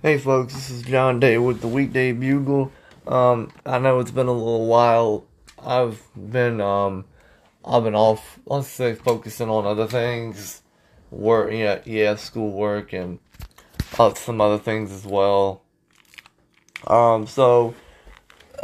[0.00, 2.70] Hey folks, this is John Day with the Weekday Bugle.
[3.08, 5.26] Um, I know it's been a little while.
[5.60, 7.04] I've been um,
[7.64, 8.38] I've been off.
[8.46, 10.62] Let's say focusing on other things,
[11.10, 13.18] work, yeah, yeah, schoolwork and
[13.98, 15.62] uh, some other things as well.
[16.86, 17.74] Um, so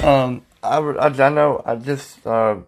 [0.05, 2.59] um, I, I, I know I just uh,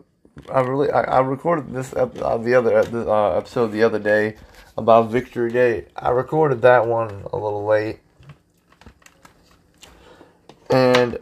[0.53, 4.35] I really I, I recorded this uh, the other uh, episode the other day
[4.77, 5.87] about Victory Day.
[5.95, 8.01] I recorded that one a little late
[10.71, 11.19] and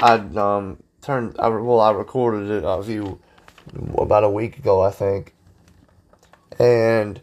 [0.00, 3.20] I um turned I well I recorded it a few
[3.96, 5.34] about a week ago I think,
[6.58, 7.20] and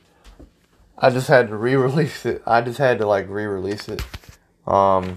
[0.98, 2.42] I just had to re-release it.
[2.46, 4.04] I just had to like re-release it,
[4.66, 5.16] um,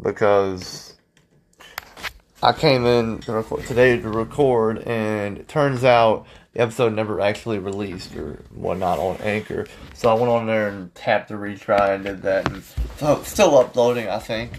[0.00, 0.96] because
[2.42, 7.20] I came in to record, today to record, and it turns out the episode never
[7.20, 9.66] actually released or whatnot on Anchor.
[9.94, 12.62] So I went on there and tapped the retry and did that, and
[12.98, 14.52] so still uploading I think.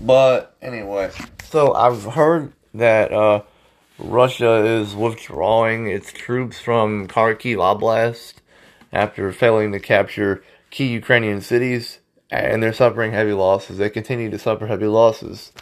[0.00, 1.10] But anyway,
[1.44, 3.42] so I've heard that uh,
[3.98, 8.34] Russia is withdrawing its troops from Kharkiv Oblast
[8.92, 11.98] after failing to capture key Ukrainian cities,
[12.30, 13.78] and they're suffering heavy losses.
[13.78, 15.52] They continue to suffer heavy losses.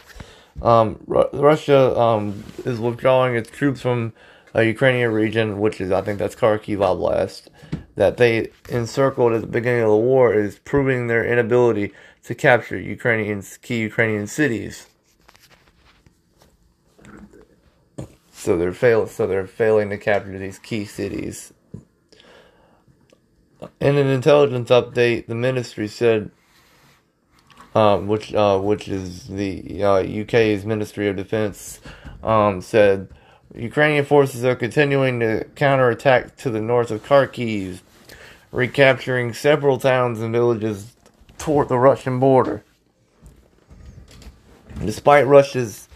[0.63, 4.13] Um, Ru- Russia um, is withdrawing its troops from
[4.53, 7.49] a Ukrainian region, which is I think that's Kharkiv Oblast,
[7.97, 11.93] that they encircled at the beginning of the war, is proving their inability
[12.25, 14.87] to capture Ukrainian key Ukrainian cities.
[18.33, 21.53] So they're fail so they're failing to capture these key cities.
[23.81, 26.31] In an intelligence update, the ministry said,
[27.75, 31.81] um, which uh, which is the uh, UK's Ministry of Defense,
[32.23, 33.09] um, said
[33.55, 37.81] Ukrainian forces are continuing to counterattack to the north of Kharkiv,
[38.53, 40.95] recapturing several towns and villages
[41.39, 42.65] toward the Russian border.
[44.85, 45.89] Despite Russia's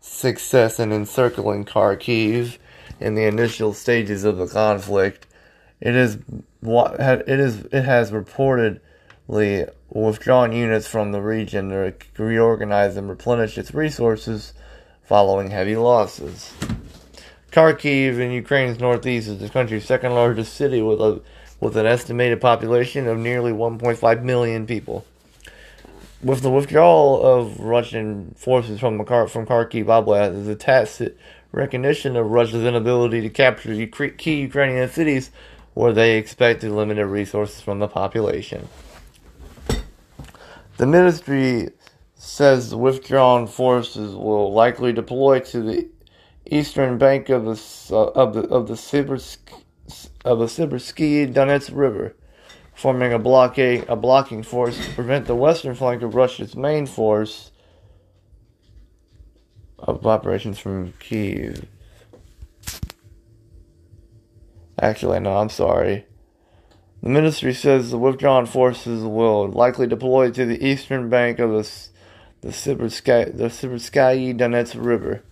[0.00, 2.58] success in encircling Kharkiv
[3.00, 5.26] in the initial stages of the conflict,
[5.80, 6.18] it is
[6.62, 13.74] it is it has reportedly withdrawn units from the region to reorganize and replenish its
[13.74, 14.52] resources
[15.02, 16.52] following heavy losses.
[17.52, 21.22] Kharkiv in Ukraine's northeast is the country's second largest city with a
[21.60, 25.04] with an estimated population of nearly 1.5 million people.
[26.22, 31.18] With the withdrawal of Russian forces from, Kharkiv Oblast a tacit
[31.52, 35.30] recognition of Russia's inability to capture key Ukrainian cities
[35.74, 38.68] where they expected limited resources from the population.
[40.78, 41.70] The ministry
[42.16, 45.88] says the withdrawn forces will likely deploy to the
[46.46, 49.38] eastern bank of the uh, of the of the Sibersk
[50.26, 52.16] of the Sibersky Donetsk River,
[52.74, 57.52] forming a blockade a blocking force to prevent the western flank of Russia's main force
[59.78, 61.66] of operations from Kiev.
[64.80, 66.06] Actually, no, I'm sorry.
[67.02, 71.88] The ministry says the withdrawn forces will likely deploy to the eastern bank of the
[72.40, 75.22] the Sibersky Donetsk River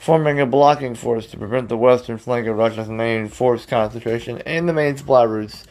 [0.00, 4.66] forming a blocking force to prevent the western flank of Russia's main force concentration and
[4.66, 5.66] the main supply routes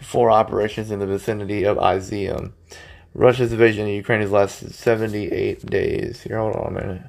[0.00, 2.52] for operations in the vicinity of Izium.
[3.12, 6.22] Russia's invasion of Ukraine has lasted 78 days.
[6.22, 7.02] Here, hold on a minute.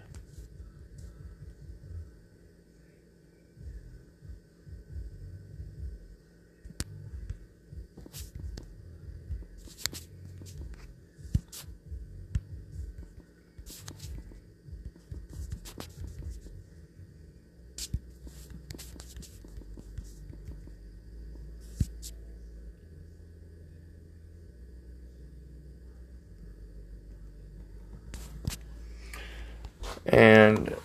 [30.11, 30.75] And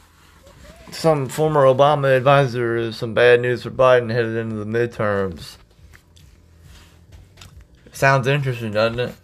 [0.92, 5.56] some former Obama advisor is some bad news for Biden headed into the midterms.
[7.92, 9.14] Sounds interesting, doesn't it?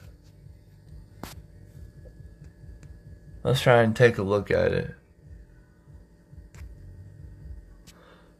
[3.45, 4.95] Let's try and take a look at it.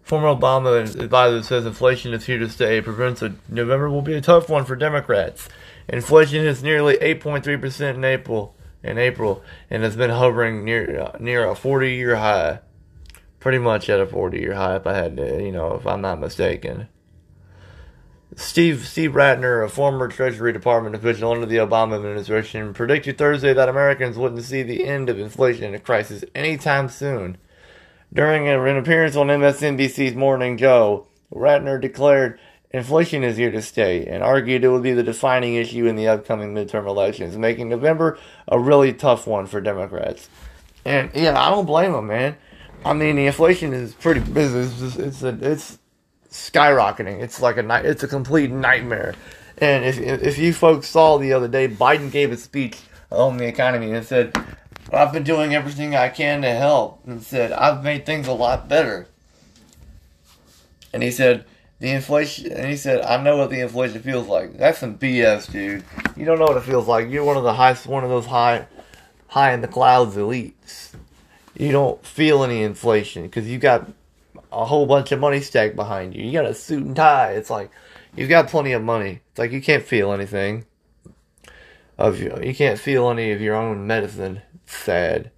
[0.03, 2.81] Former Obama advisor says inflation is here to stay.
[2.81, 5.49] Prevents a November will be a tough one for Democrats.
[5.89, 11.49] Inflation is nearly 8.3% in April in April and it's been hovering near uh, near
[11.49, 12.61] a 40 year high.
[13.41, 16.01] Pretty much at a 40 year high, if I had to, you know, if I'm
[16.01, 16.89] not mistaken.
[18.35, 23.69] Steve Steve Rattner, a former Treasury Department official under the Obama administration, predicted Thursday that
[23.69, 27.37] Americans wouldn't see the end of inflation crisis anytime soon.
[28.13, 32.39] During an appearance on MSNBC's Morning Joe, Rattner declared
[32.73, 36.09] inflation is here to stay and argued it would be the defining issue in the
[36.09, 40.29] upcoming midterm elections, making November a really tough one for Democrats.
[40.85, 42.37] And yeah, I don't blame them, man.
[42.85, 44.21] I mean, the inflation is pretty.
[44.35, 45.79] It's it's, a, it's
[46.31, 47.23] skyrocketing.
[47.23, 47.85] It's like a night.
[47.85, 49.15] it's a complete nightmare.
[49.59, 52.79] And if if you folks saw the other day, Biden gave a speech
[53.11, 54.35] on the economy and said,
[54.93, 58.69] "I've been doing everything I can to help," and said, "I've made things a lot
[58.69, 59.07] better."
[60.93, 61.45] And he said,
[61.83, 65.51] "The inflation," and he said, "I know what the inflation feels like." That's some BS,
[65.51, 65.83] dude.
[66.17, 67.11] You don't know what it feels like.
[67.11, 68.67] You're one of the highest, one of those high,
[69.27, 70.91] high in the clouds elites.
[71.57, 73.91] You don't feel any inflation because you got
[74.53, 76.23] a whole bunch of money stacked behind you.
[76.23, 77.33] You got a suit and tie.
[77.33, 77.73] It's like
[78.15, 79.19] you've got plenty of money.
[79.31, 80.67] It's like you can't feel anything
[81.99, 82.39] of you.
[82.41, 84.41] You can't feel any of your own medicine.
[84.55, 85.33] It's sad.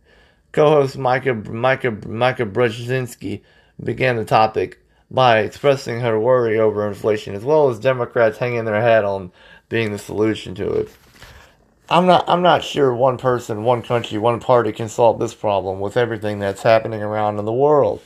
[0.53, 3.41] Co-host Mika Mika Mika Brzezinski
[3.83, 8.81] began the topic by expressing her worry over inflation, as well as Democrats hanging their
[8.81, 9.33] hat on
[9.69, 10.89] being the solution to it.
[11.89, 15.81] I'm not I'm not sure one person, one country, one party can solve this problem
[15.81, 18.01] with everything that's happening around in the world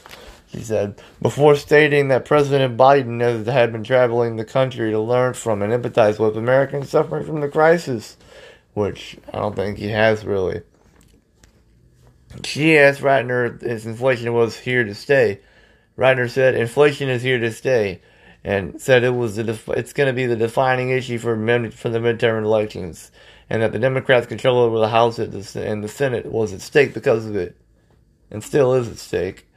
[0.51, 5.35] she said, before stating that President Biden has, had been traveling the country to learn
[5.35, 8.17] from and empathize with Americans suffering from the crisis,
[8.73, 10.63] which I don't think he has really.
[12.45, 15.41] She asked Rattner if inflation was here to stay.
[15.99, 18.01] Rattner said, inflation is here to stay,
[18.45, 21.35] and said it was it's going to be the defining issue for,
[21.71, 23.11] for the midterm elections,
[23.51, 27.27] and that the Democrats' control over the House and the Senate was at stake because
[27.27, 27.57] of it,
[28.31, 29.49] and still is at stake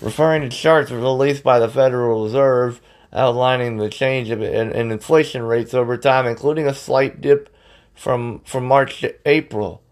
[0.00, 2.80] referring to charts released by the Federal Reserve
[3.12, 7.54] outlining the change in, in, inflation rates over time, including a slight dip
[7.94, 9.82] from from March to April.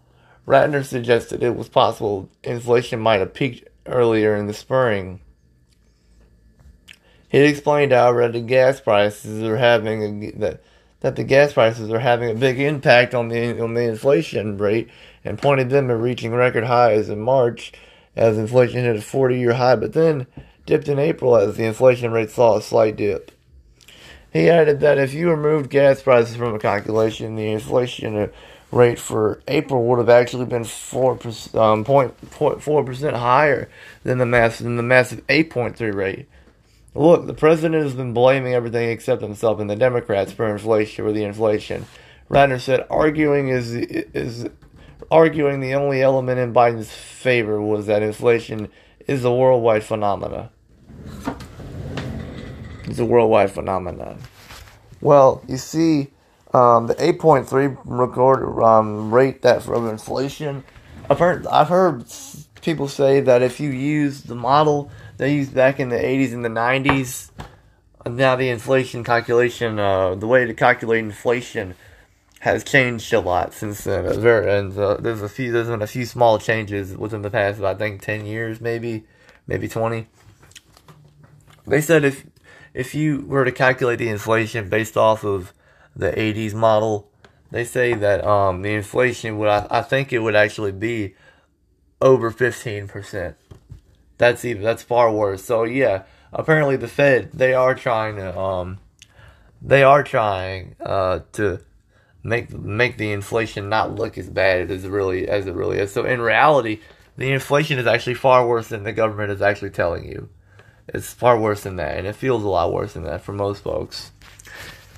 [0.47, 5.21] Rattner suggested it was possible inflation might have peaked earlier in the spring.
[7.35, 10.61] He explained, however, that the gas prices are having a, that
[11.01, 14.89] that the gas prices are having a big impact on the on the inflation rate,
[15.25, 17.73] and pointed them to reaching record highs in March
[18.15, 20.27] as inflation hit a 40 year high, but then
[20.65, 23.33] dipped in April as the inflation rate saw a slight dip.
[24.31, 28.31] He added that if you removed gas prices from a calculation, the inflation
[28.71, 33.69] rate for April would have actually been 4%, um, 0.4% higher
[34.03, 36.27] than the, mass, than the massive 8.3 rate.
[36.95, 41.11] Look, the president has been blaming everything except himself and the Democrats for inflation or
[41.11, 41.85] the inflation.
[42.29, 44.47] Rattner said arguing is is
[45.11, 48.69] arguing the only element in Biden's favor was that inflation
[49.07, 50.49] is a worldwide phenomenon.
[52.85, 54.19] It's a worldwide phenomenon.
[55.01, 56.11] Well, you see,
[56.53, 60.63] um, the 8.3 record um, rate that from inflation.
[61.09, 62.05] I've heard I've heard
[62.61, 66.43] people say that if you use the model they used back in the 80s and
[66.43, 67.31] the 90s,
[68.05, 71.75] now the inflation calculation, uh, the way to calculate inflation
[72.39, 74.05] has changed a lot since then.
[74.05, 77.73] And uh, there's a few there's been a few small changes within the past I
[77.73, 79.05] think ten years maybe
[79.47, 80.07] maybe twenty.
[81.65, 82.25] They said if
[82.75, 85.53] if you were to calculate the inflation based off of
[85.95, 87.09] the '80s model,
[87.49, 91.15] they say that um, the inflation would I, I think it would actually be
[91.99, 93.37] over fifteen percent.
[94.17, 95.43] That's even that's far worse.
[95.43, 98.79] So yeah, apparently the Fed they are trying to um
[99.61, 101.59] they are trying uh to
[102.23, 105.91] make make the inflation not look as bad as it really as it really is.
[105.91, 106.79] So in reality,
[107.17, 110.29] the inflation is actually far worse than the government is actually telling you.
[110.87, 113.63] It's far worse than that, and it feels a lot worse than that for most
[113.63, 114.11] folks.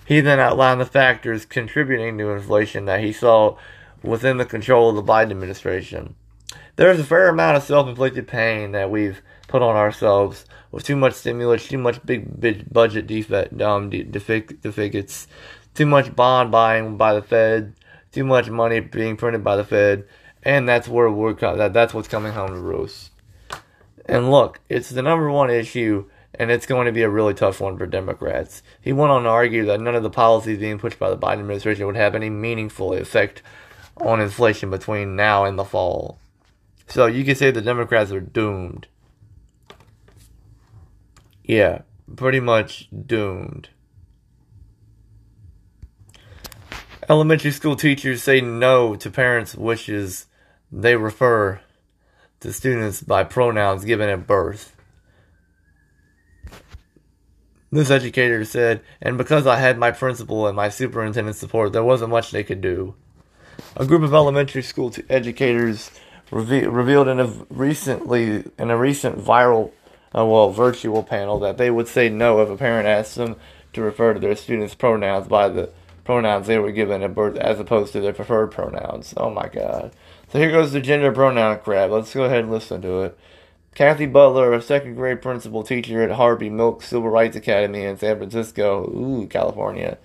[0.05, 3.57] He then outlined the factors contributing to inflation that he saw
[4.03, 6.15] within the control of the Biden administration.
[6.77, 11.13] There's a fair amount of self-inflicted pain that we've put on ourselves with too much
[11.13, 15.27] stimulus, too much big, big budget defect, um, deficits,
[15.73, 17.73] too much bond buying by the Fed,
[18.11, 20.05] too much money being printed by the Fed,
[20.43, 23.09] and that's where we're that that's what's coming home to roost.
[24.05, 27.59] And look, it's the number one issue, and it's going to be a really tough
[27.59, 28.61] one for Democrats.
[28.81, 31.39] He went on to argue that none of the policies being pushed by the Biden
[31.39, 33.41] administration would have any meaningful effect
[33.97, 36.19] on inflation between now and the fall.
[36.87, 38.87] So you can say the Democrats are doomed.
[41.43, 41.81] Yeah,
[42.15, 43.69] pretty much doomed.
[47.09, 50.25] Elementary school teachers say no to parents' wishes.
[50.71, 51.61] They refer
[52.41, 54.75] to students by pronouns given at birth.
[57.71, 62.11] This educator said, and because I had my principal and my superintendent support, there wasn't
[62.11, 62.95] much they could do.
[63.75, 65.91] A group of elementary school t- educators
[66.31, 69.71] reve- revealed in a recently in a recent viral,
[70.15, 73.35] uh, well, virtual panel that they would say no if a parent asked them
[73.73, 75.69] to refer to their students' pronouns by the
[76.03, 79.13] pronouns they were given at birth as opposed to their preferred pronouns.
[79.17, 79.91] Oh my god.
[80.29, 81.89] So here goes the gender pronoun crap.
[81.89, 83.17] Let's go ahead and listen to it.
[83.75, 88.17] Kathy Butler, a second grade principal teacher at Harvey Milk Civil Rights Academy in San
[88.17, 89.99] Francisco, ooh, California,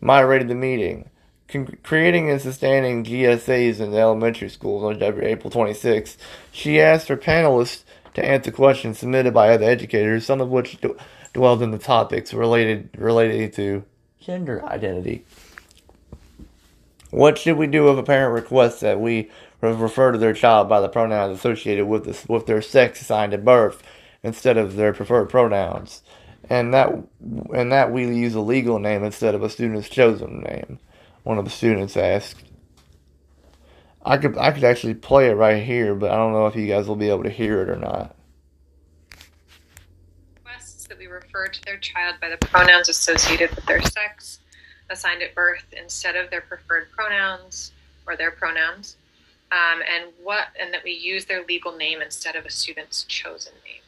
[0.00, 1.08] moderated the meeting.
[1.48, 6.18] Con- creating and sustaining GSAs in elementary schools on April 26,
[6.52, 10.92] she asked her panelists to answer questions submitted by other educators, some of which d-
[11.32, 13.84] dwelled in the topics related related to
[14.20, 15.24] gender identity.
[17.10, 19.30] What should we do if a parent requests that we
[19.62, 23.44] refer to their child by the pronouns associated with this, with their sex assigned at
[23.44, 23.82] birth
[24.22, 26.02] instead of their preferred pronouns,
[26.50, 26.90] and that
[27.54, 30.78] and that we use a legal name instead of a student's chosen name.
[31.28, 32.42] One of the students asked.
[34.02, 36.66] I could I could actually play it right here, but I don't know if you
[36.66, 38.16] guys will be able to hear it or not.
[40.36, 44.38] Requests that we refer to their child by the pronouns associated with their sex
[44.88, 47.72] assigned at birth instead of their preferred pronouns
[48.06, 48.96] or their pronouns
[49.52, 53.52] um, and what and that we use their legal name instead of a student's chosen
[53.66, 53.82] name.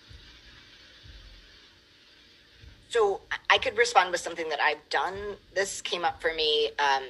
[2.91, 5.15] So I could respond with something that I've done.
[5.55, 6.71] This came up for me.
[6.79, 7.05] Um,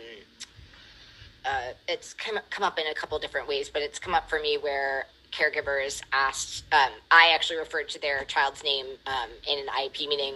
[1.44, 4.40] uh, it's come, come up in a couple different ways, but it's come up for
[4.40, 6.64] me where caregivers asked.
[6.72, 10.34] Um, I actually referred to their child's name um, in an IEP meeting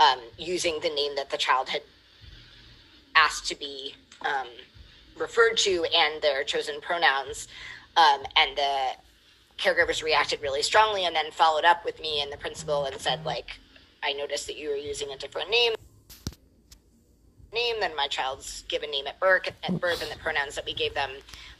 [0.00, 1.82] um, using the name that the child had
[3.14, 4.48] asked to be um,
[5.18, 7.48] referred to and their chosen pronouns.
[7.96, 8.88] Um, and the
[9.58, 13.24] caregivers reacted really strongly and then followed up with me and the principal and said,
[13.24, 13.58] like,
[14.02, 15.74] I noticed that you were using a different name
[17.52, 20.74] name than my child's given name at birth, at birth and the pronouns that we
[20.74, 21.10] gave them.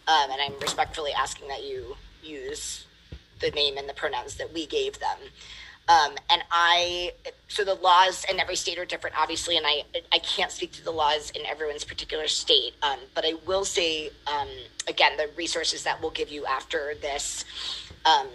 [0.08, 2.86] Um, and I'm respectfully asking that you use
[3.40, 5.18] the name and the pronouns that we gave them.
[5.88, 7.12] Um, and I,
[7.48, 9.82] so the laws in every state are different, obviously, and I,
[10.12, 12.74] I can't speak to the laws in everyone's particular state.
[12.82, 14.48] Um, but I will say, um,
[14.88, 17.44] again, the resources that we'll give you after this
[18.04, 18.28] um,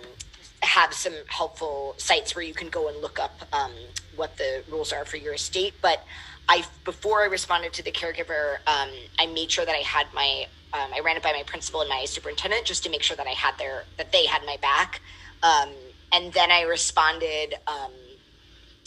[0.62, 3.72] have some helpful sites where you can go and look up um,
[4.16, 5.74] what the rules are for your state.
[5.82, 6.04] But
[6.50, 8.89] I, before I responded to the caregiver, um,
[9.20, 12.06] I made sure that I had my, I ran it by my principal and my
[12.06, 15.01] superintendent just to make sure that I had their, that they had my back.
[15.42, 15.70] Um,
[16.12, 17.56] and then I responded.
[17.68, 17.92] Um,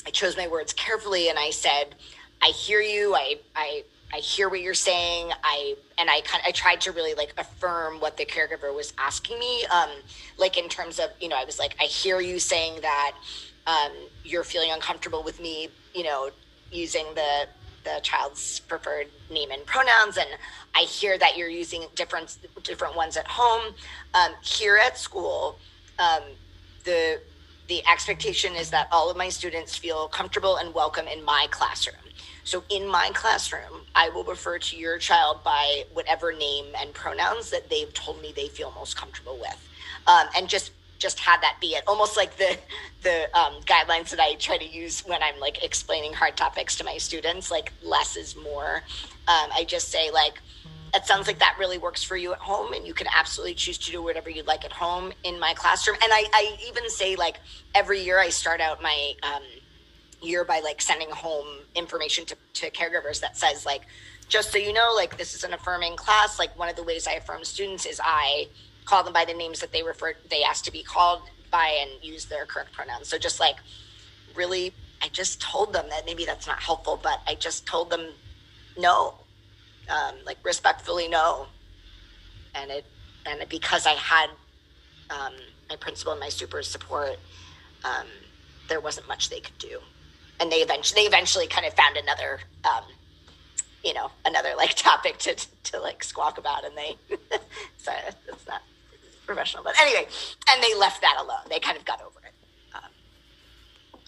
[0.07, 1.95] I chose my words carefully, and I said,
[2.43, 3.15] "I hear you.
[3.15, 5.31] I I I hear what you're saying.
[5.43, 9.39] I and I kind I tried to really like affirm what the caregiver was asking
[9.39, 9.65] me.
[9.67, 9.91] Um,
[10.39, 13.13] like in terms of you know, I was like, I hear you saying that
[13.67, 13.93] um,
[14.25, 15.69] you're feeling uncomfortable with me.
[15.95, 16.31] You know,
[16.71, 17.47] using the
[17.83, 20.29] the child's preferred name and pronouns and
[20.75, 23.75] i hear that you're using different different ones at home
[24.15, 25.59] um, here at school
[25.99, 26.23] um,
[26.85, 27.21] the
[27.71, 31.95] the expectation is that all of my students feel comfortable and welcome in my classroom.
[32.43, 37.49] So in my classroom, I will refer to your child by whatever name and pronouns
[37.51, 39.69] that they've told me they feel most comfortable with,
[40.09, 41.83] um, and just just had that be it.
[41.89, 42.57] Almost like the
[43.03, 46.85] the um, guidelines that I try to use when I'm like explaining hard topics to
[46.85, 48.83] my students, like less is more.
[49.27, 50.35] Um, I just say like
[50.95, 53.79] it sounds like that really works for you at home and you can absolutely choose
[53.79, 57.15] to do whatever you'd like at home in my classroom and i, I even say
[57.17, 57.39] like
[57.77, 59.43] every year i start out my um,
[60.21, 63.83] year by like sending home information to, to caregivers that says like
[64.29, 67.07] just so you know like this is an affirming class like one of the ways
[67.07, 68.49] i affirm students is i
[68.91, 71.91] call them by the names that they refer they asked to be called by and
[72.03, 73.57] use their correct pronouns so just like
[74.35, 78.09] really i just told them that maybe that's not helpful but i just told them
[78.79, 79.15] no
[79.91, 81.47] um, like respectfully no.
[82.55, 82.85] And it
[83.27, 84.31] and because I had
[85.11, 85.35] um,
[85.69, 87.19] my principal and my super's support,
[87.85, 88.07] um,
[88.69, 89.81] there wasn't much they could do.
[90.39, 92.85] And they eventually they eventually kind of found another um,
[93.85, 96.97] you know another like topic to to like squawk about, and they
[97.77, 98.63] sorry that's not
[99.31, 100.09] professional, but anyway,
[100.51, 101.47] and they left that alone.
[101.49, 102.35] They kind of got over it.
[102.75, 104.01] Um,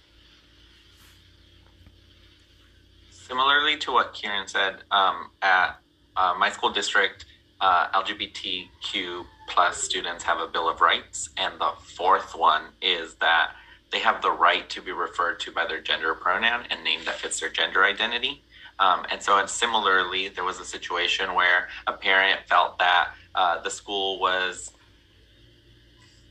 [3.10, 5.78] Similarly to what Kieran said, um, at
[6.16, 7.26] uh, my school district,
[7.60, 13.52] uh, LGBTQ plus students have a Bill of Rights, and the fourth one is that
[13.92, 17.14] they have the right to be referred to by their gender pronoun and name that
[17.14, 18.42] fits their gender identity.
[18.80, 23.62] Um, and so, and similarly, there was a situation where a parent felt that uh,
[23.62, 24.72] the school was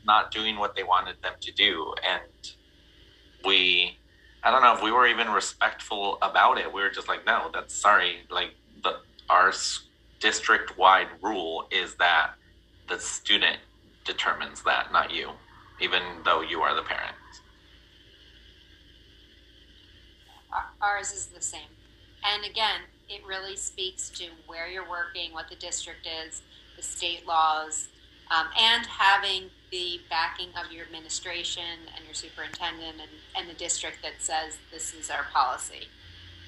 [0.06, 2.54] not doing what they wanted them to do, and
[3.46, 3.98] we
[4.44, 6.72] I don't know if we were even respectful about it.
[6.72, 8.22] We were just like, no, that's sorry.
[8.30, 8.98] Like the
[9.30, 9.54] our
[10.20, 12.32] district wide rule is that
[12.90, 13.58] the student
[14.04, 15.30] determines that, not you,
[15.80, 17.16] even though you are the parent.
[20.82, 21.70] Ours is the same.
[22.24, 26.42] And again, it really speaks to where you're working, what the district is,
[26.76, 27.88] the state laws,
[28.36, 31.64] um, and having the backing of your administration
[31.96, 35.88] and your superintendent and, and the district that says this is our policy.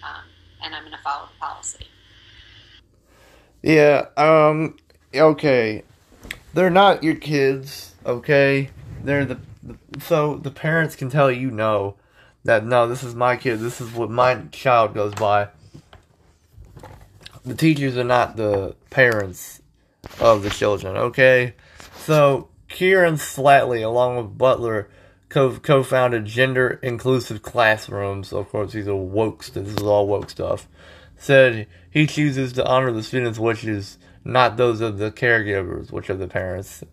[0.04, 0.26] Um,
[0.64, 1.88] and I'm going to follow the policy.
[3.62, 4.78] Yeah, um,
[5.16, 5.84] okay.
[6.54, 8.70] They're not your kids, okay?
[9.04, 11.96] They're the, the so the parents can tell you no
[12.44, 15.48] that no, this is my kid, this is what my child goes by.
[17.46, 19.62] The teachers are not the parents
[20.20, 21.54] of the children, okay?
[21.96, 24.90] So Kieran Slattery, along with Butler,
[25.30, 28.34] co- co-founded Gender Inclusive Classrooms.
[28.34, 29.46] Of course, he's a woke.
[29.46, 30.68] This is all woke stuff.
[31.16, 36.16] Said he chooses to honor the students' wishes, not those of the caregivers, which are
[36.16, 36.84] the parents.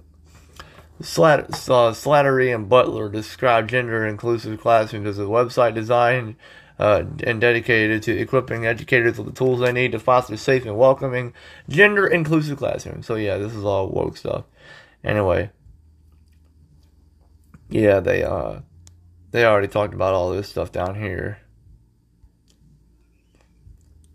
[1.00, 6.36] Slat- uh, Slattery and Butler described gender inclusive classrooms as a website designed
[6.78, 10.76] uh, and dedicated to equipping educators with the tools they need to foster safe and
[10.76, 11.32] welcoming
[11.70, 13.06] gender inclusive classrooms.
[13.06, 14.44] So yeah, this is all woke stuff.
[15.02, 15.50] Anyway,
[17.70, 18.60] yeah, they uh
[19.30, 21.38] they already talked about all this stuff down here.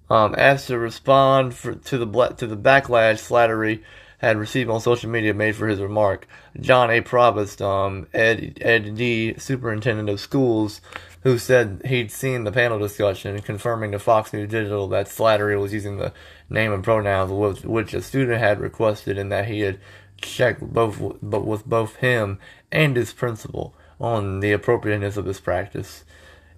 [0.09, 3.81] Um, asked to respond for, to the to the backlash Slattery
[4.19, 6.27] had received on social media made for his remark.
[6.59, 7.01] John A.
[7.01, 10.79] Provost, um, Ed, Ed D, superintendent of schools,
[11.23, 15.73] who said he'd seen the panel discussion, confirming to Fox News Digital that Slattery was
[15.73, 16.13] using the
[16.49, 19.79] name and pronouns which a student had requested and that he had
[20.21, 22.39] checked both but with both him
[22.71, 26.03] and his principal on the appropriateness of this practice.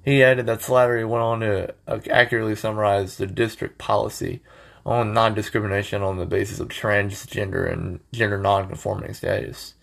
[0.03, 1.75] He added that Slattery went on to
[2.09, 4.41] accurately summarize the district policy
[4.85, 9.73] on non discrimination on the basis of transgender and gender non conforming status.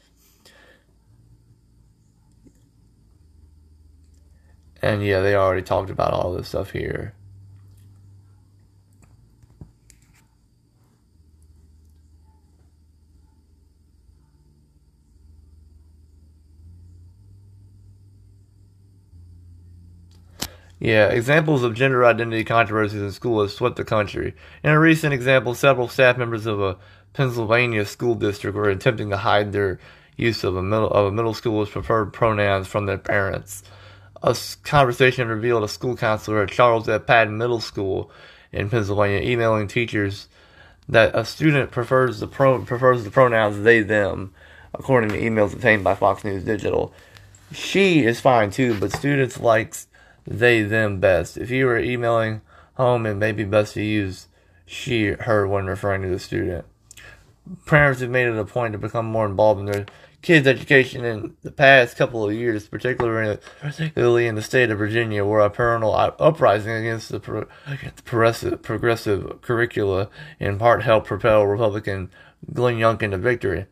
[4.80, 7.14] And yeah, they already talked about all this stuff here.
[20.80, 24.34] Yeah, examples of gender identity controversies in school have swept the country.
[24.62, 26.76] In a recent example, several staff members of a
[27.12, 29.78] Pennsylvania school district were attempting to hide their
[30.16, 33.62] use of a middle of a middle school's preferred pronouns from their parents.
[34.22, 37.06] A conversation revealed a school counselor at Charles F.
[37.06, 38.10] Patton Middle School
[38.52, 40.28] in Pennsylvania emailing teachers
[40.88, 44.32] that a student prefers the pro, prefers the pronouns they them,
[44.72, 46.92] according to emails obtained by Fox News Digital.
[47.52, 49.86] She is fine too, but students likes
[50.26, 51.36] they them best.
[51.36, 52.40] If you were emailing
[52.74, 54.28] home, it may be best to use
[54.66, 56.64] she her when referring to the student.
[57.66, 59.86] Parents have made it a point to become more involved in their
[60.22, 65.24] kids' education in the past couple of years, particularly particularly in the state of Virginia,
[65.24, 67.46] where a parental uprising against the, pro,
[68.04, 70.08] progressive, progressive curricula
[70.40, 72.10] in part helped propel Republican
[72.52, 73.66] Glenn Youngkin to victory.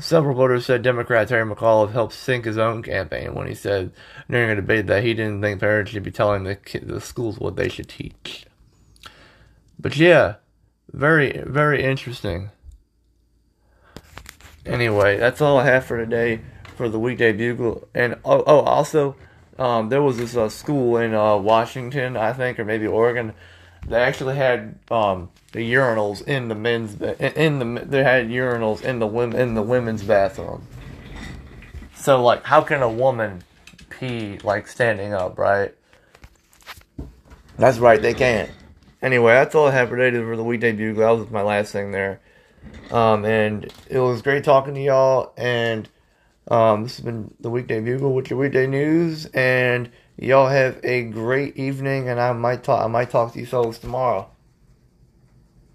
[0.00, 3.92] Several voters said Democrat Terry McAuliffe helped sink his own campaign when he said
[4.30, 7.56] during a debate that he didn't think parents should be telling the, the schools what
[7.56, 8.46] they should teach.
[9.78, 10.36] But yeah,
[10.90, 12.50] very, very interesting.
[14.64, 16.40] Anyway, that's all I have for today
[16.76, 17.88] for the weekday bugle.
[17.94, 19.16] And oh, oh also,
[19.58, 23.34] um, there was this uh, school in uh, Washington, I think, or maybe Oregon.
[23.86, 28.98] They actually had um, the urinals in the men's in the they had urinals in
[28.98, 30.66] the women in the women's bathroom.
[31.96, 33.42] So like, how can a woman
[33.90, 35.74] pee like standing up, right?
[37.58, 38.50] That's right, they can't.
[39.02, 41.02] Anyway, that's all I have for today for the weekday bugle.
[41.02, 42.20] That was my last thing there.
[42.90, 45.32] Um, and it was great talking to y'all.
[45.36, 45.88] And
[46.48, 49.26] um, this has been the weekday bugle with your weekday news.
[49.26, 49.90] And
[50.20, 52.08] y'all have a great evening.
[52.08, 52.84] And I might talk.
[52.84, 54.30] I might talk to you fellas tomorrow.